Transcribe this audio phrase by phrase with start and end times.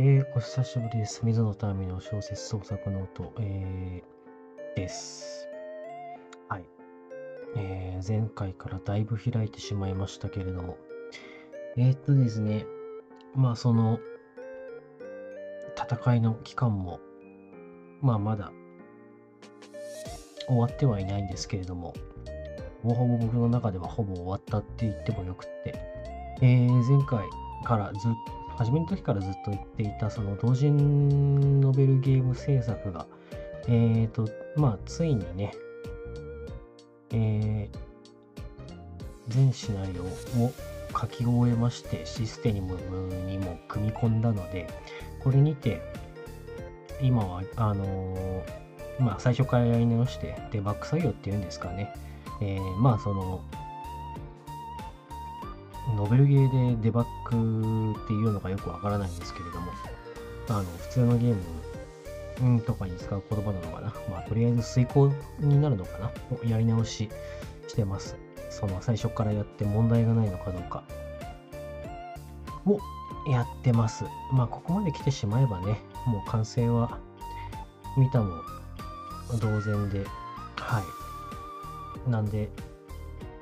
[0.00, 1.22] えー、お久しぶりです。
[1.24, 5.48] 水野民の小説創作ノート、えー、です。
[6.48, 6.64] はい。
[7.56, 10.78] えー、前回からだいぶ開いてしまいましたけれども。
[11.76, 12.64] えー、っとですね、
[13.34, 13.98] まあその、
[15.76, 17.00] 戦いの期間も、
[18.00, 18.52] まあまだ
[20.46, 21.92] 終わってはいないんですけれども、
[22.84, 25.74] ほぼほぼ僕の中ではほぼ終わったって言ってもよくって、
[26.40, 27.26] えー、前回
[27.64, 33.06] からずっと初めの時からずっと言っていたその同人ノベルゲーム制作が、
[33.68, 35.52] えっ、ー、と、まあ、ついにね、
[37.12, 37.78] えー、
[39.28, 40.02] 全シナリオ
[40.42, 40.52] を
[41.00, 42.76] 書き終えまして、システム
[43.26, 44.66] にも組み込んだので、
[45.22, 45.80] これにて、
[47.00, 51.94] 今は、あのー、まあ、最初からやり直して、デバッグ作業っていうんですかね。
[52.40, 53.40] えー、まあ、その、
[55.98, 59.72] ノベルゲーでデバッグっていうのがよくわからないんですけれども、
[60.48, 61.36] あの、普通のゲー
[62.40, 63.92] ムとかに使う言葉なのかな？
[64.08, 66.48] まあ、とりあえず遂行になるのかな？
[66.48, 67.10] やり直し
[67.66, 68.16] してます。
[68.48, 70.84] その最初からやって問題がないのかどうか
[72.64, 72.78] を
[73.28, 74.04] やってます。
[74.32, 76.98] まあ、ここまで来てしまえばね、もう完成は
[77.96, 78.32] 見たも
[79.40, 80.06] 同然で、
[80.56, 80.80] は
[82.06, 82.10] い。
[82.10, 82.50] なんで、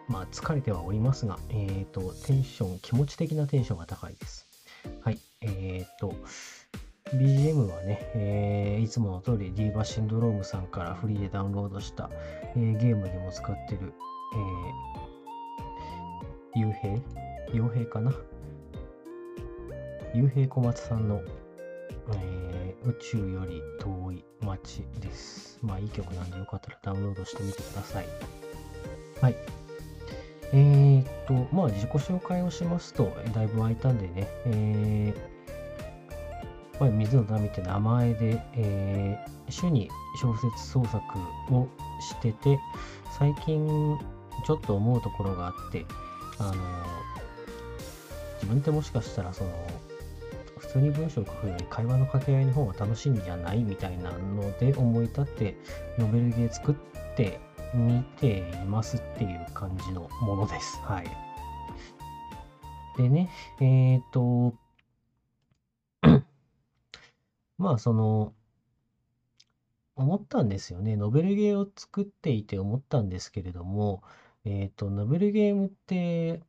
[0.08, 4.46] まあ、疲れてはおりますが、えっ、ー、と、テンション、気持ち的なテンションが高いです。
[5.02, 5.18] はい。
[5.40, 6.14] えっ、ー、と、
[7.14, 12.10] BGM はね、えー、いつもの通り、ディーバシンドロームさんからフリーでダウンロードした、
[12.56, 13.92] えー、ゲームにも使ってる、
[16.54, 17.00] えー、傭兵
[17.52, 18.12] 傭兵かな？
[20.14, 21.22] 傭兵小松さんの、
[22.14, 25.58] えー、宇宙より遠い街です。
[25.62, 28.06] まあいい曲なんでよかったらダウンロードしてみてください。
[29.20, 29.66] はい。
[30.52, 41.02] えー、っと、まあ、自己紹介をしますと、だいぶ空いたんでね、えー、まあ、水野民って名前で、えー、主に小説創作
[41.50, 41.69] を
[42.00, 42.58] してて、
[43.19, 43.98] 最近
[44.45, 45.84] ちょっと思うところがあって、
[46.39, 46.52] あの
[48.34, 49.51] 自分ってもしかしたら、その、
[50.58, 55.57] 普通に文章を書くより会話の掛け合いの方が楽しいんじゃないみたいなので思い立って
[55.98, 56.74] ノベルゲー作っ
[57.17, 57.40] て
[57.74, 60.78] 見ていますっていう感じのものです。
[60.82, 61.06] はい。
[62.96, 64.54] でね、えっ、ー、と、
[67.58, 68.32] まあその、
[69.96, 70.96] 思ったんですよね。
[70.96, 74.02] ノベルゲーを作っていて思ったんですけれども、
[74.44, 76.42] えっ、ー、と、ノベルゲームって、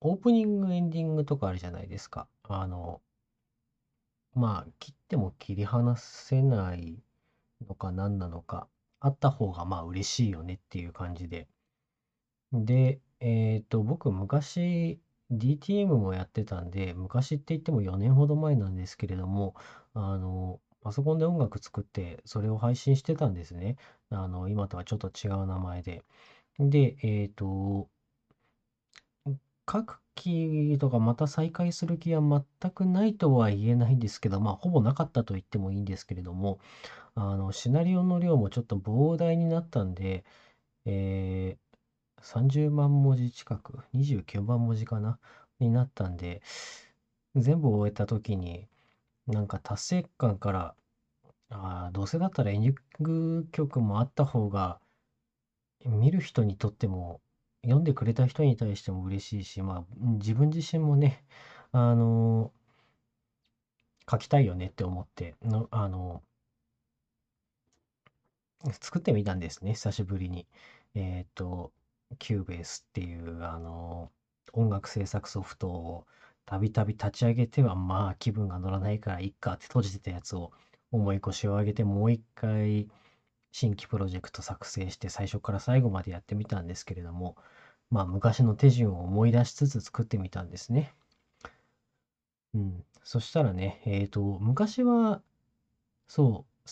[0.00, 2.28] オープニング、エンディングとかあるじゃないですか。
[2.44, 3.00] あの、
[4.34, 7.02] まあ、切っても切り離せない
[7.66, 8.68] のか何なのか、
[9.00, 11.46] あった方がまあ嬉しいよねっていう感じで。
[12.52, 19.54] で、えっと、僕昔 DTM もやってたんで、昔って言っても4年ほど前なんですけれども、
[19.94, 23.76] あの、パソコンで音楽作ってそれを配信してたんですね。
[24.10, 26.04] あの、今とはちょっと違う名前で。
[26.58, 27.88] で、えっと、
[29.66, 36.58] 各期とかまた再開する気は全くないとは言えないんですけど、まあ、ほぼなかったと言ってもいいんですけれども、
[37.14, 40.24] あの、シナリオの量もちょっと膨大になったんで、
[40.84, 45.18] えー、30万文字近く、29万文字かな
[45.60, 46.42] になったんで、
[47.36, 48.68] 全部終えた時に、
[49.26, 50.74] なんか達成感から、
[51.50, 54.80] あ、どうせだったらエンディング曲もあった方が、
[55.84, 57.20] 見る人にとっても、
[57.62, 61.24] 読んでくれた人に対しても嬉しいし、まあ、自分自身もね、
[61.72, 62.52] あの
[64.10, 66.22] 書きたいよねって思って、のあの
[68.80, 70.46] 作ってみたんですね、久しぶりに。
[70.94, 71.72] えっ、と、
[72.18, 74.10] Cubase っていう、あの、
[74.52, 76.06] 音楽制作ソフトを
[76.46, 80.52] たびたび立ち上げては、まあ気分が乗らないからいっかって閉じてたやつを
[80.90, 82.88] 重い腰を上げてもう一回
[83.52, 87.36] 新規プロジェクト作成して最初から最後までやってみたんですけれども、
[87.90, 90.94] まあ昔の手順を思い出しつつ作ってみたんですね。
[92.54, 92.84] うん。
[93.02, 95.22] そしたらね、えっ、と、昔は、
[96.06, 96.68] そう、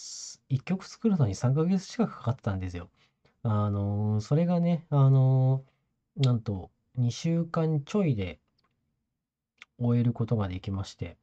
[0.51, 2.91] 1曲作るのに3ヶ月近くかかったんですよ。
[3.43, 8.39] あのー、それがね、あのー、なんと2週間ちょいで
[9.79, 11.17] 終えることができまして、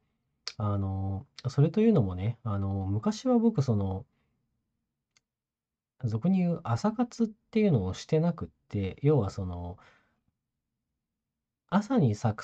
[0.56, 4.04] あの、それというのもね、あの昔は僕その、
[6.04, 9.78] 俗に言う朝活っていうのをしてなくって、要はその、
[11.68, 12.42] 朝に作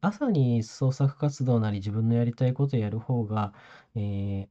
[0.00, 3.52] 朝に創作活動なり自分のやりたいことやる方が、
[3.96, 4.48] え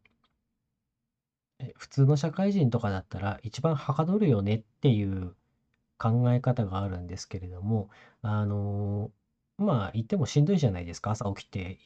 [1.59, 5.35] ー、普通の社会人とかだったら一番はかどるよねっていう
[5.99, 7.89] 考え方があるんですけれども、
[8.21, 9.11] あの
[9.57, 11.11] まあ、言ってもしんどいじゃないですか。
[11.11, 11.79] 朝起きて、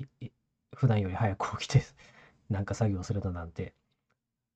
[0.76, 1.84] 普段より早く起きて、
[2.50, 3.76] なんか作業するのなんて。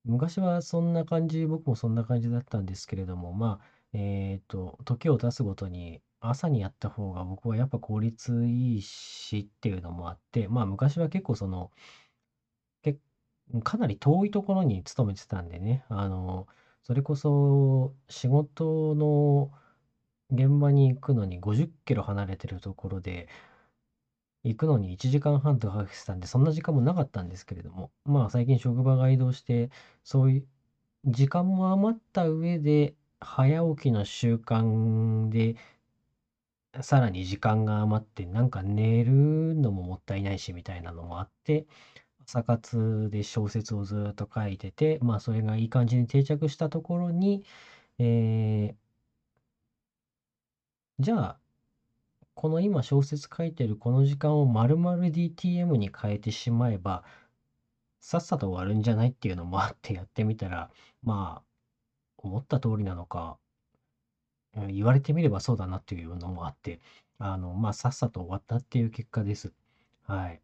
[0.05, 11.71] 昔はそんな感じ、僕もそんな感じだったんですけれども、まあ、えっと、時を経つごとに朝にやった方が僕はやっぱ効率いいしっていうのもあって、まあ昔は結構その、
[12.81, 12.97] け
[13.63, 16.47] かなり遠いところに勤めてたんでね、あの、
[16.83, 19.51] それこそ仕事の
[20.31, 23.29] 現場に行くのに50キロ離れてるところで、
[24.43, 29.69] 行くのに1時間半とかかけてたんで、そんな時間もなかったんですけれども、まあ最近職場が移動して、
[30.03, 30.47] そういう
[31.05, 35.55] 時間も余った上で、早起きの習慣で、
[36.81, 41.65] さらに時間が余って、なんか寝るのももったいないしみたいなのもあって、
[42.19, 47.43] 朝活で小説をずっと書いてて、まあそれがいい感じに定着したところに、
[47.99, 48.75] えー、
[50.99, 51.39] じゃあ、
[52.35, 57.03] この今小説書いてるこの時間を丸々 DTM に変えてしまえば、
[57.99, 60.69] さっさと終わるんじゃないっていうのもあってやってみたら、
[61.03, 61.43] まあ、
[62.17, 63.37] 思った通りなのか、
[64.69, 66.79] 言われてみればそうだなっていうのもあって、
[67.17, 69.51] あの、まあ、さっさと終わったっていう結果です。
[70.03, 70.41] はい。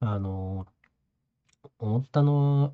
[0.00, 0.66] あの、
[1.78, 2.72] 思ったのは、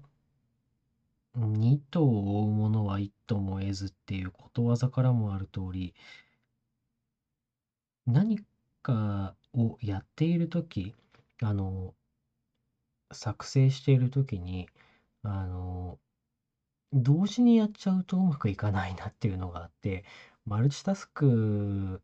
[1.37, 5.95] 二頭を追うものは一頭も得ずっていうことわざからもある通り、
[8.07, 8.39] 何
[8.83, 10.95] かをやっているとき、
[11.43, 11.95] あの、
[13.13, 14.69] 作成しているときに、
[15.23, 15.99] あの、
[16.93, 20.05] 同時にやっちゃうとうまくいかないなっていうのがあって、
[20.45, 22.01] マルチタスク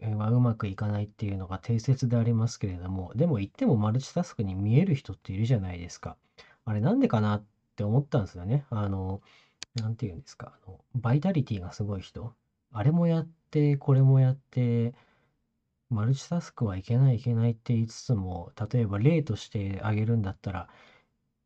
[0.00, 6.16] はうまくいかないっていうのが定説でありますけれども、でも言ってもマルチタスクに見える人っているじゃないですか。
[6.64, 7.44] あれなんでかなっ
[7.76, 8.64] て思ったんですよね。
[8.70, 9.20] あの、
[9.76, 10.52] なんて言うんですか。
[10.66, 12.34] あの、バイタリティがすごい人。
[12.72, 14.94] あれもやって、これもやって、
[15.92, 20.68] マルチタスクはいけないいけないって言いつつも、例えば例としてあげるんだったら、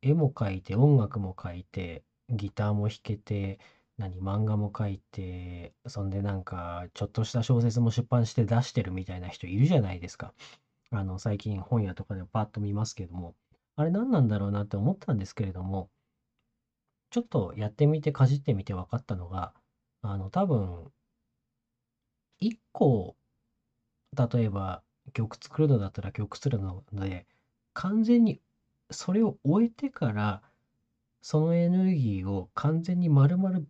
[0.03, 3.59] 絵も描いて、音楽も描いて、ギターも弾けて、
[3.99, 10.35] 何、漫画も描いて、そんでなんか、ちょっとした小説も出版して出してるみたいな人いるじゃないですか。
[10.91, 13.35] あの、最近本屋とかでパッと見ますけども、
[13.77, 15.91] あれ何なんだろうなって思ったんですけれども、
[17.11, 19.53] ちょっとやってみて、かじってみて分かったのが、
[20.03, 20.93] あの、多分、
[22.41, 23.15] 1個
[24.33, 24.83] 例えば
[25.13, 27.27] 曲作るのだったら曲作るので、
[27.75, 28.41] 完全に
[28.91, 30.43] それを終えてから、
[31.23, 33.61] そのエネルギーを完全に丸々、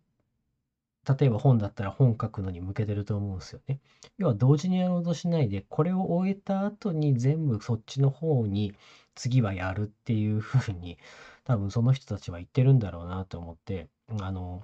[1.19, 3.79] 例えば本だったら本書くのに向けてると思うんですよね。
[4.19, 8.73] 要は同時にやろうとしないで、これを終えた後に全部そっちの方に
[9.15, 10.99] 次はやるっていう風に、
[11.45, 13.89] 多分その人たちは言ってるんだろうなと思って、
[14.21, 14.63] あの、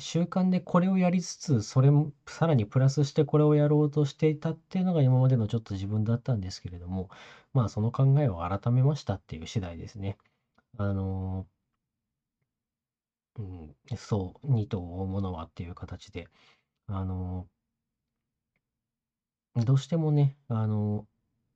[0.00, 7.08] 習慣でこれをやりつつ、それもさらにプラスしてこれをやろうとしていたっていうのが今までのちょっと自分だったんですけれども、
[7.52, 10.18] まあその考えを改めましたっていう次第ですね。
[10.78, 11.46] あの
[13.36, 16.28] うん、そう、2頭を追うものはっていう形で、
[16.88, 17.48] あの
[19.54, 21.06] どうしてもね、あの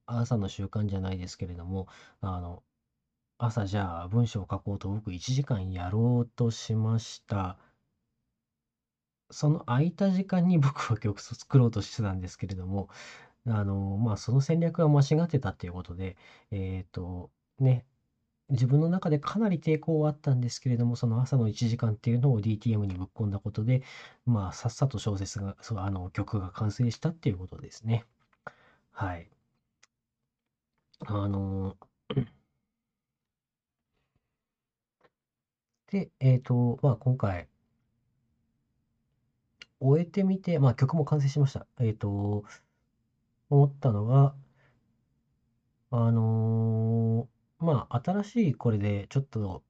[0.07, 1.89] 朝の習慣じゃないですけれども、
[2.21, 2.63] あの、
[3.39, 7.59] 朝じゃあ文章を書こうと僕1時間やろうとしました。
[9.31, 12.89] その空いた時間に 僕は曲を作ろうとしてたんですけれども、
[13.47, 16.17] あの、まあ、その戦略が間違ってたっていうことで、
[16.51, 17.87] えっと、ね、
[18.51, 23.83] 自分の中でかなり抵抗はあったんですけれども、その朝の1時間っていうのを DTM にぶっ込んだことで、
[24.27, 28.05] まあ、さっさと小説が、そう、あの、曲が完成したっていうことですね。
[28.93, 29.31] はい。
[31.07, 31.77] あの、
[35.87, 37.49] で、えっと、まあ、今回、
[39.85, 41.67] 終えてみて、まあ曲も完成しました。
[41.81, 42.45] えっと、
[43.49, 44.35] 思ったのが、
[45.91, 49.63] あのーまあ新しいこれでちょっと、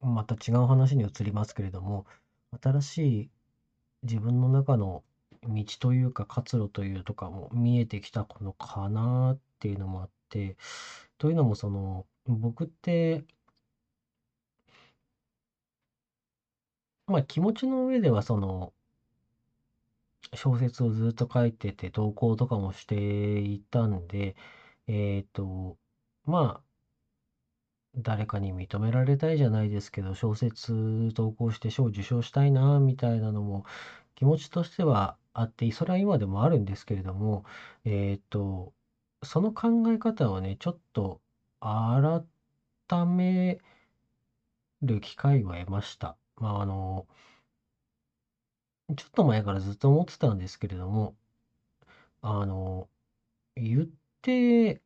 [0.00, 2.04] また違う話に移りますけれども、
[2.62, 3.30] 新しい
[4.02, 5.04] 自分の中の
[5.44, 10.56] 道というか活路というとかも見えてきたのかなっていうのもあって、
[11.18, 13.24] というのもその、僕って、
[17.06, 18.72] まあ気持ちの上ではその、
[20.34, 24.36] 小説をずっと書いてて、投稿とかもしていたんで、
[24.86, 25.78] えっと、
[26.24, 26.64] まあ、
[27.96, 33.64] 誰かに認められたいじゃないですけど、小説投稿して賞受賞したいな、みたいなのも
[34.16, 37.44] 気持ちとしてはあって、それは今でもあるんですけれども、
[37.84, 38.74] えっと、
[39.22, 41.20] その考え方をね、ちょっと
[41.60, 42.26] 改
[43.06, 43.58] め
[44.82, 46.16] る機会を得ました。
[46.36, 47.06] まあ、あの、
[48.96, 51.14] ちょっと前からずっと思ってたんですけれども、
[52.22, 52.88] あの、
[53.56, 53.86] 言っ
[54.22, 54.82] て、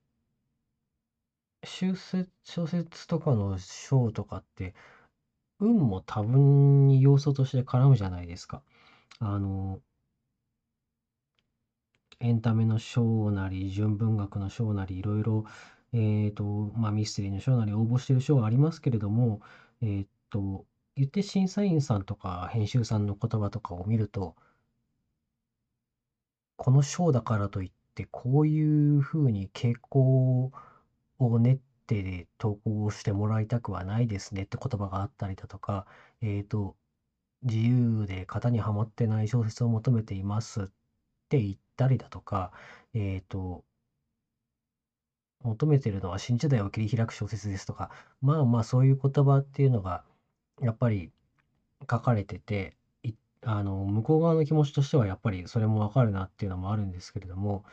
[1.65, 4.75] 小説小説とかの章とかって、
[5.61, 8.63] 運も多分に要素として絡むじゃないですか。
[9.21, 9.81] あの、
[12.21, 15.45] エンタメの章なり、純文学の章なり、いろいろ、
[15.93, 16.45] えっと、
[16.77, 19.41] まあ、ミステリーの章なり応募してる章がありますけれども、
[19.81, 20.67] えっと、
[20.99, 24.37] 言って審査員さんとか編集さんの言葉とかを見ると、
[26.57, 30.51] この章だからといって、こういうふうに傾向
[31.19, 35.87] を練って投稿してもらいたくはないですねって言葉があったりだとか、
[36.21, 36.77] えっと、
[37.43, 40.67] 自由で型にはまってない小説を求めていますっ
[41.29, 42.53] て言ったりだとか、
[42.95, 43.65] えっと、
[45.41, 47.91] 求めてるのは新時代を切り開く小説ですとか、
[48.21, 50.05] まあまあそういう言葉っていうのが、
[50.61, 51.13] やっぱり
[51.91, 52.77] 書かれてて、
[53.43, 57.65] あの、向こう側の気持ちとしてはやっぱりそれもわかるなっていうのもあるんですけれども、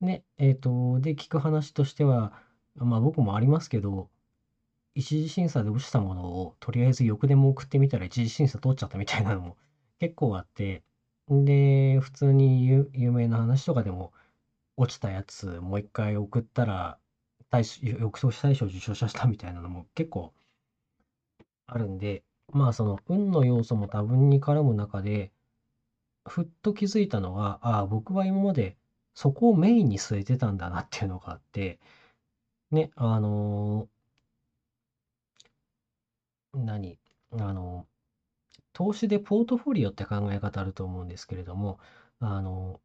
[0.00, 2.32] ね、えっと、で、聞く話としては、
[2.74, 4.10] まあ僕もありますけど、
[4.94, 9.56] 一次審査で落ちたものをとりあえず欲でも送ってみたら一次審査通っちゃったみたいなのも
[10.00, 10.84] 結構あって、
[11.28, 14.12] で、普通に有名な話とかでも
[14.76, 16.98] 落ちたやつもう一回送ったら
[17.50, 20.34] 大し翌年大賞受賞者したみたいなのも結構
[21.74, 25.32] あるんで、まあその運の要素も多分に絡む中で、
[26.28, 28.76] ふっと気づいたのが、ああ、僕は今まで
[29.14, 31.80] そこをメインに据えてたんだなっていうのがあって、
[32.72, 33.88] ね、あのー
[36.54, 36.98] 何
[37.32, 37.86] あの
[38.72, 41.80] 投資でポートフォリオって考え方あると思うんですけれども、
[42.20, 42.80] あの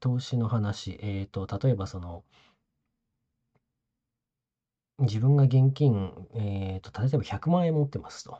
[0.00, 2.24] 投資の話、えっと、例えばその、
[5.00, 8.38] 自分が現金、えっと、例えば100万円持ってますと。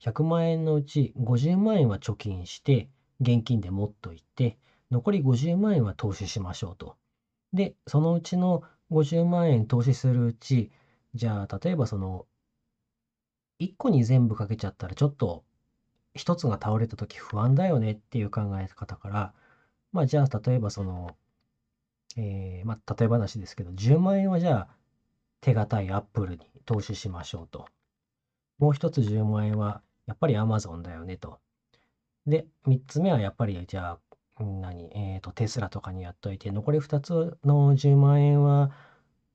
[0.00, 2.88] 100万円のうち50万円は貯金して、
[3.20, 4.58] 現金で持っといて、
[4.90, 6.96] 残り50万円は投資しましょうと。
[7.52, 10.70] で、そのうちの50万円投資するうち、
[11.14, 12.26] じゃあ、例えばその、
[13.58, 15.44] 1個に全部かけちゃったら、ちょっと、
[16.14, 19.32] 1つが倒れた時不安だよねっていう考え方から、
[19.92, 21.16] まあ、じゃあ、例えばその、
[22.16, 24.68] えー、まあ、例え話ですけど、10万円はじゃあ、
[25.44, 27.66] 手堅いアップルに投資しましょうと。
[28.58, 31.38] もう一つ10万円は、やっぱり Amazon だよねと。
[32.26, 33.98] で、3つ目はやっぱり、じゃ
[34.38, 38.70] あ、何、えっ、ー、と、テスラとかにやっといて、残り2つの10万円は、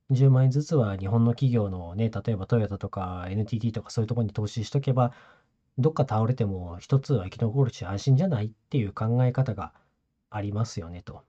[0.10, 5.14] 10万円ずつは日本の企業のね、例えばトヨタとか NTT とかそういうとこに投資しとけば、
[5.78, 9.74] どっか倒れても一つは生き残るし安心じゃないっていう考え方が
[10.32, 11.24] ありますよねと。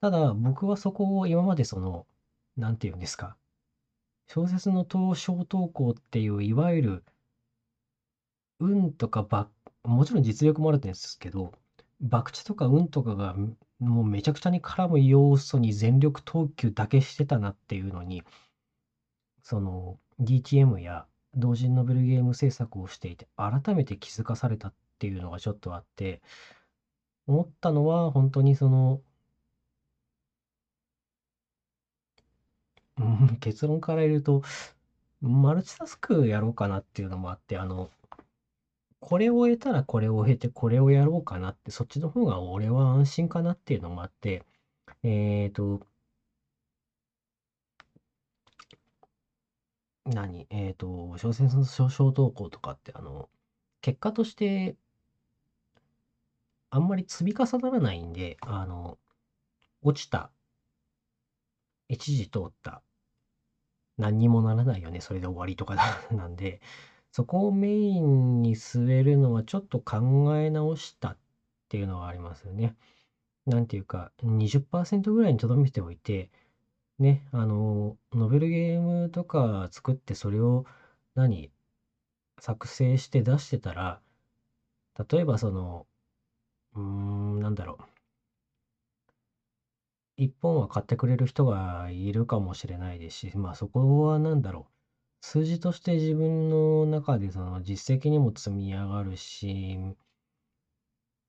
[0.00, 2.06] ただ、僕はそこを今までその、
[2.56, 3.36] なんて言うんですか、
[4.28, 7.04] 小説の投小投稿っていう、いわゆる、
[8.58, 9.50] 運とかば、
[9.84, 11.52] もちろん実力もあるんですけど、
[12.10, 13.34] 博打とか運とかが
[13.78, 18.22] もうめちゃくちゃに絡む要素に全力投球だけしてたなっていうのに、
[19.42, 26.22] その DTM や同人ノベルゲーム制作をしていて、改めて気づかされたっていうのがちょっとあって、
[27.26, 29.02] 思ったのは、本当にその、
[32.98, 33.02] う
[33.34, 34.42] ん、結論から言うと、
[35.20, 37.90] マルチタスクやろうかなっていうのもあって、あの、
[39.00, 44.44] これを得たらこれを経てこれをやろうかなって、そっちの方が俺は安心かなっていうのもあって、
[45.04, 45.80] えっと、
[50.06, 50.46] 何？
[50.50, 53.28] えっと、小説の小投稿とかって、あの、
[53.80, 54.76] 結果として
[56.70, 58.98] あんまり積み重ならないんで、あの、
[59.82, 60.30] 落ちた、
[61.88, 62.82] 一時通った、
[63.96, 65.76] 何にもならないよね、それで終わりとか
[66.10, 66.60] なんで、
[67.12, 71.18] そこをメインに据えるのはちょっと考え直したっ
[71.68, 72.76] ていうのはありますよね。
[73.46, 76.30] なんていうか、20%ぐらいに留めておいて、
[76.98, 80.66] ね、あの、ノベルゲームとか作ってそれを
[81.14, 81.50] 何、
[82.40, 84.02] 作成して出してたら、
[85.10, 85.86] 例えばその、
[86.74, 87.93] うーん、なんだろう。
[90.16, 94.72] 一本は買ってくれる人がいるかもしれないですし、まあそこは何だろう。
[95.26, 99.78] 数字として自分の中でその実績にも積み上がるし、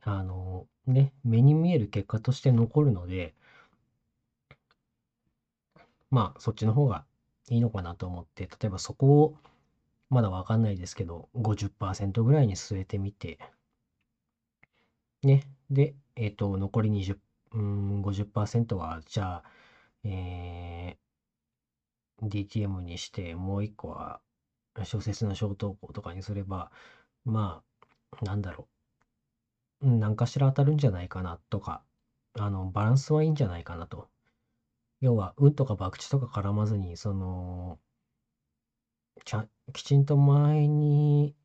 [0.03, 3.33] あの、ね、目に見える結果として残るので、
[6.09, 7.05] まあそっちの方が
[7.49, 9.37] いいのかなと思って、例えばそこを
[10.09, 13.39] まだわかんないですけど、50%ぐらいに据えてみて、
[15.23, 15.43] ね。
[15.69, 17.19] で、えっと、残り20、
[17.55, 19.43] うん、50%は、じゃあ、
[20.03, 24.21] えー、DTM にして、もう一個は、
[24.83, 26.71] 小説の小投稿とかにすれば、
[27.25, 27.63] ま
[28.21, 28.69] あ、なんだろ
[29.81, 29.87] う。
[29.89, 31.81] 何かしら当たるんじゃないかなとか、
[32.33, 34.09] あの、バランスはいいんじゃないかなと。
[35.01, 37.79] 要は、運とか博打とか絡まずに、その、
[39.25, 41.35] ちゃきちんと前に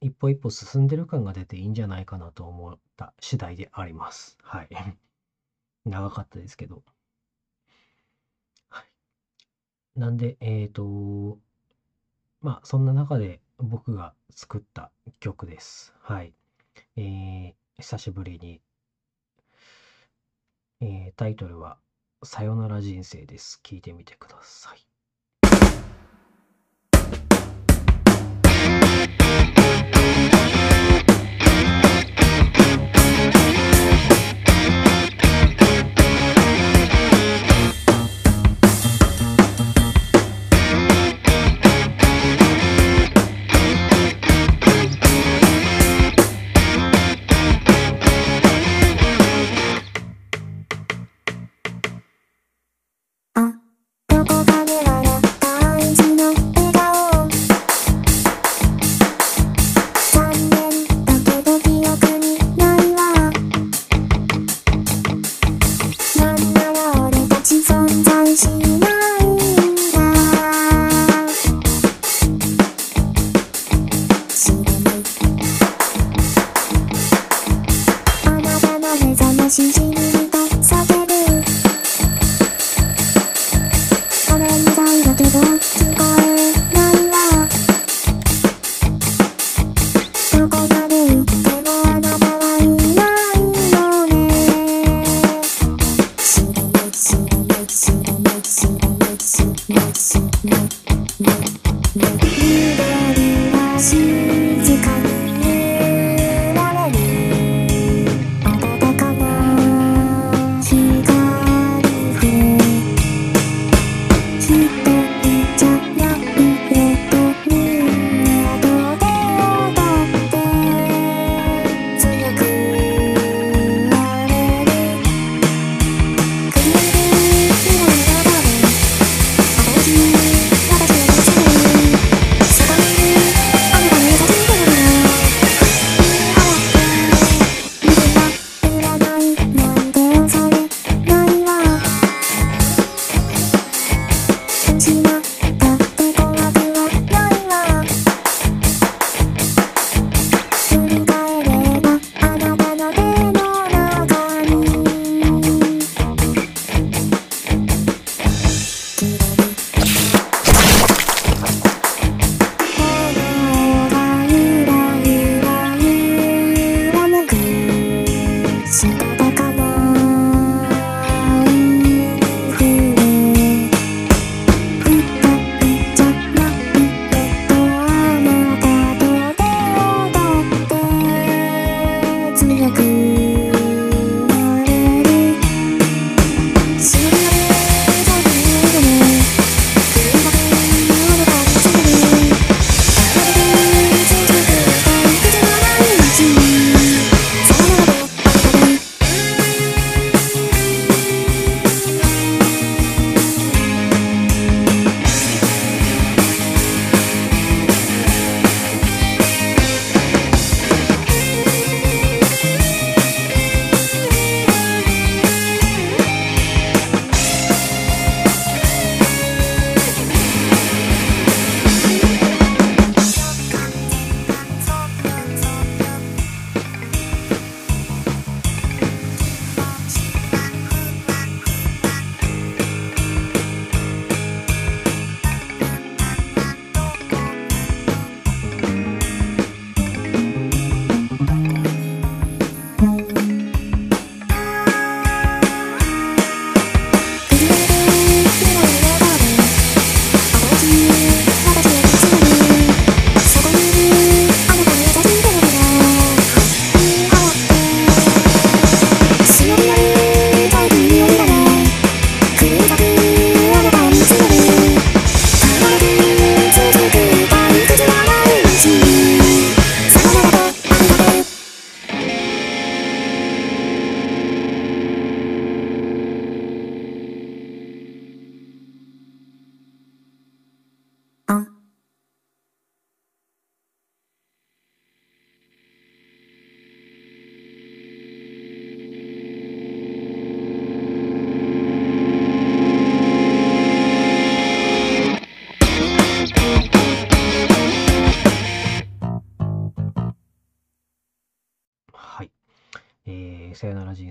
[0.00, 4.36] 一歩一歩進んでる感が出ていいんじゃないかなと思った次第であります。
[4.42, 4.70] はい。
[5.84, 6.82] 長かったですけど。
[8.68, 9.98] はい。
[9.98, 11.38] なんで、えっ、ー、と、
[12.40, 15.94] まあ、そんな中で僕が作った曲です。
[16.00, 16.32] はい。
[16.96, 18.60] えー、久しぶりに、
[20.80, 21.78] えー、タイトルは、
[22.22, 23.60] さよなら人生です。
[23.62, 24.89] 聞いてみてください。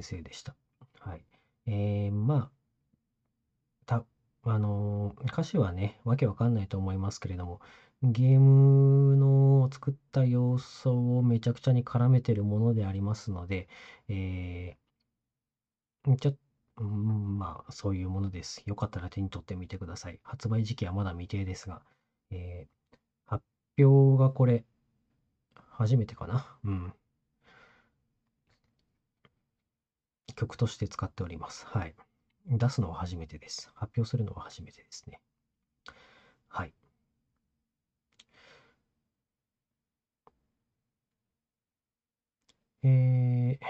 [0.03, 0.55] さよなら人生でした。
[0.99, 1.25] はい。
[1.65, 2.51] えー、まあ、
[3.85, 4.05] た、
[4.43, 7.59] あのー、歌詞はね、わけわかんないと思いますけれども、
[8.01, 13.67] ゲームの作った要素をめちゃくちゃに絡めてるものでありますので、
[14.07, 16.38] えー、ちょっ
[16.77, 18.63] と、まあ、そういうものです。
[18.65, 20.19] よかったら手に取ってみてください。
[20.23, 21.81] 発売時期はまだ未定ですが、
[22.31, 23.43] えー、発
[23.77, 24.63] 表がこれ、
[25.71, 26.57] 初めてかな？
[26.63, 26.93] うん。
[30.33, 31.65] 曲として使っております。
[31.67, 31.95] はい。
[32.47, 33.71] 出すのは初めてです。
[33.75, 35.19] 発表するのは初めてですね。
[36.47, 36.73] はい。
[42.83, 43.65] えー、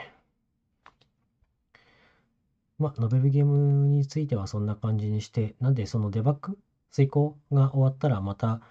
[2.78, 6.58] まあ、ノベルゲームについてはそんな感じにして、なんでそのデバッグ、
[6.92, 8.62] 遂行が終わったらまた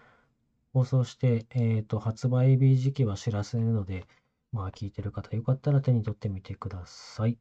[0.73, 4.07] 放送して、えっ、ー、と、発売日時期は知らせるので、
[4.53, 7.39] まあ、聞いてる方よかったら手に取ってみてください。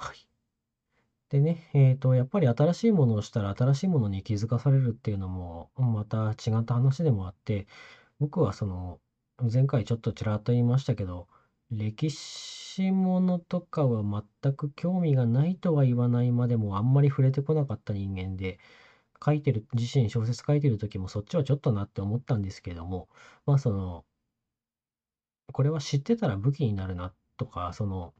[0.00, 0.16] はい。
[1.30, 7.66] でね、えっ、と、やっぱり新しいものをしたら新しいものに気づかされるっていうのも、また違った話でもあって、
[8.20, 9.00] 僕はその、
[9.52, 11.28] 前回ちょっとちらっと言いましたけど、
[11.70, 14.02] 歴史ものとかは
[14.42, 18.58] 全く興味がないとは言わないまでもあんまり触れてこなかった人間で、
[19.24, 23.08] 書いてる、自身小説書いてる時もそっちはちょっとなって思ったんですけども、
[23.46, 24.04] まあその、
[25.52, 28.14] これは知ってたら武器になるなとか、その、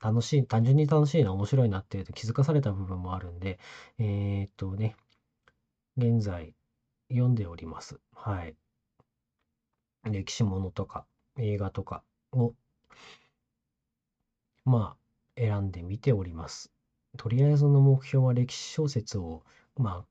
[0.00, 3.58] 楽しい、単純に楽しいな、面白いなっていうと気づかされた部分もあるんで、
[3.98, 4.96] えー、っとね、
[5.96, 6.54] 現在
[7.10, 8.00] 読んでおります。
[8.14, 8.56] はい。
[10.04, 11.04] 歴史ものとか
[11.38, 12.54] 映画とかを、
[14.64, 16.72] まあ、選んでみております。
[17.18, 19.42] とりあえずの目標は歴史小説を、
[19.76, 20.06] まあ、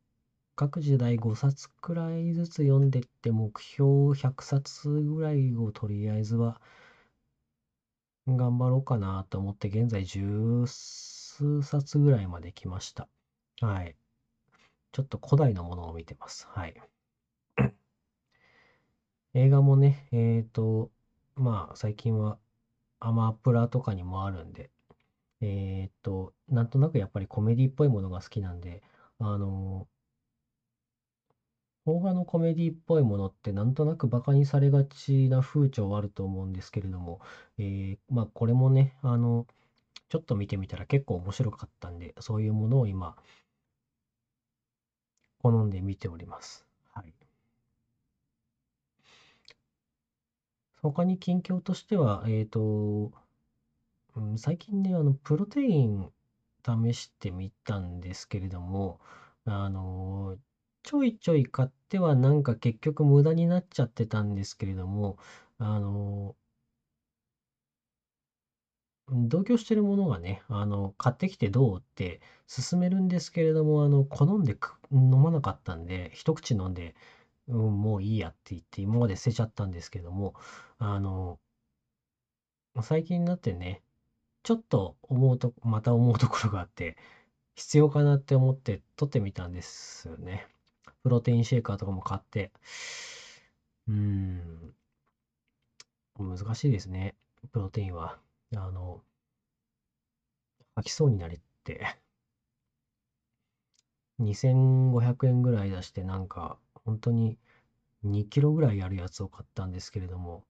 [0.55, 6.61] 各時代5冊くらいずつ読んでって、目標100冊ぐらいをとりあえずは
[8.27, 13.07] 頑張ろうかなと思って、現在十数冊ぐらいまで来ました。
[13.61, 13.95] はい。
[14.91, 16.47] ちょっと古代のものを見てます。
[16.49, 16.75] はい。
[19.33, 20.91] 映画もね、えっ、ー、と、
[21.35, 22.37] まあ、最近は
[22.99, 24.69] アマプラとかにもあるんで、
[25.41, 28.81] えっ、ー、と、なんとなくやっぱりコメディっぽいものが好きなんで、
[29.19, 29.87] あの、
[31.89, 37.19] 邦画のコメディっぽいものってなんとなくバカにされがちな風潮はあると思うんですけれども、
[37.57, 39.47] えー、まあこれもね、あの、
[40.09, 43.15] ちょっと見てみたら結構面白かったんで、そういうものを今、
[45.41, 46.63] 好んで見ております。
[46.93, 47.13] はい。
[50.83, 53.11] 他に近況としては、えっ、と、
[54.15, 56.11] うん、最近ね、あの、プロテイン
[56.63, 58.99] 試してみたんですけれども、
[59.45, 60.37] あの、
[60.89, 65.17] ちょいちょい買ってはなんか結局無駄になっちゃってたんですけれども、
[65.59, 66.35] あの、
[69.11, 74.57] 同居してるものがね、あの、買ってきてどうって勧めるんですけれども、あの、好んで
[74.91, 76.95] 飲まなかったんで、一口飲んで、
[77.47, 80.33] うん、もういいやって言って今まで捨てちゃったんですけども、
[80.79, 81.39] あの、
[82.81, 83.83] 最近になってね、
[84.43, 86.97] ちょっと思うと、また思うところがあって、
[87.55, 90.47] 必要かなって思って取ってみたんですよね。
[91.03, 92.51] プロテインシェーカーとかも買って。
[93.87, 94.73] うん、
[96.19, 97.15] 難しいですね。
[97.51, 98.19] プロテインは。
[98.55, 99.03] あの、
[100.75, 101.99] 吐きそうになれって。
[104.19, 107.37] 2500円ぐらい出してなんか本当に
[108.03, 110.45] 2キロぐらいあるやつを買ったんですけれども、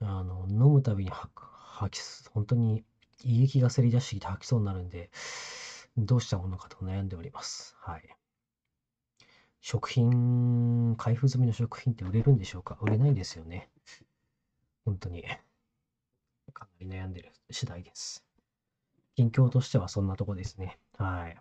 [0.00, 2.84] あの、飲むたびに吐き、本当に
[3.24, 5.10] 胃液がせり出してきて吐きそうになるんで、
[5.96, 7.74] どうしたものかと悩んでおります。
[7.78, 8.02] はい。
[9.62, 12.76] 食品、開封済みの食品って売れるんでしょうか？
[12.82, 13.70] 売れないですよね。
[14.84, 15.22] 本当に。
[16.52, 18.24] かなり悩んでる次第です。
[19.14, 20.80] 近況としてはそんなとこですね。
[20.98, 21.36] はい。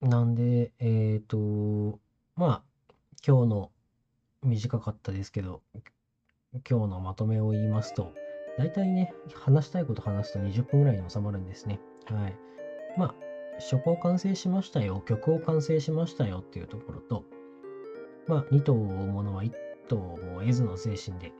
[0.00, 1.98] なんで、えっ、ー、と、
[2.34, 2.94] まあ、
[3.26, 3.70] 今日の
[4.42, 5.60] 短かったですけど、
[6.68, 8.14] 今日のまとめを言いますと、
[8.56, 11.80] 大体ね、話したいこと話すと20分ぐらいに収まるんですね。
[12.06, 12.36] はい。
[12.96, 13.27] まあ、
[13.58, 17.24] 初を完成しましたよ、曲を完成しましたよっていうところと、
[18.26, 19.52] まあ、2頭を追うものは1
[19.88, 21.32] 頭も得ずの精神で、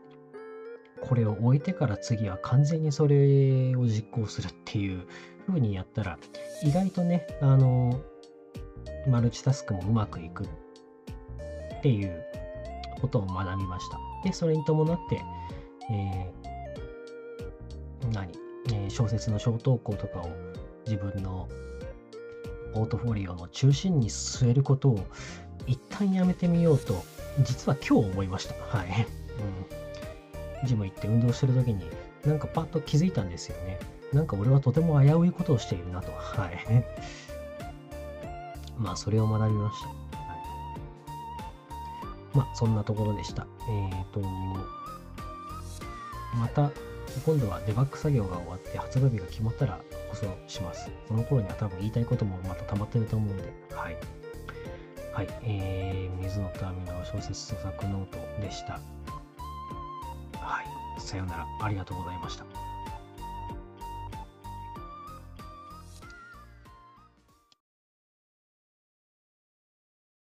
[1.00, 5.06] これを終えてから次は完全にそれを実行するっていう
[5.46, 6.18] 風にやったら、
[6.62, 8.00] 意外とね、あの、
[9.06, 10.48] マルチタスクもうまくいくっ
[11.82, 12.24] ていう
[13.00, 13.98] ことを学びました。
[14.24, 15.20] で、それに伴って、
[15.90, 18.32] えー、何、
[18.68, 20.30] えー、小説の小投稿とかを
[20.84, 21.48] 自分の
[22.74, 25.06] ポートフォリオの中心に据えることを
[25.66, 27.04] 一旦やめてみようと、
[27.40, 28.54] 実は今日思いました。
[28.76, 29.06] はい。
[30.62, 31.84] うん、ジム行って運動してる時に、
[32.24, 33.78] なんかパッと気づいたんですよね。
[34.12, 36.10] なんか俺はとても危ういことをしているなと。
[36.12, 36.84] はい。
[38.78, 39.88] まあ、それを学びました。
[39.88, 39.96] はい、
[42.36, 43.46] まあ、そんなところでした。
[43.68, 44.20] えっ、ー、と、
[46.36, 46.70] また、
[47.24, 50.90] 今度はデバッグ作業が終わって発売日が決まったらこそします。
[51.06, 53.42] その頃には多分言いたいこともまた溜まってると思うんで、
[53.74, 53.96] はい。
[55.12, 58.80] はい、えー、水野と網の小説著作ノートでした。
[60.34, 62.57] はい、さようなら、ありがとうございました。